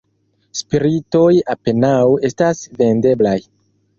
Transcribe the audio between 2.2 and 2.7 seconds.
estas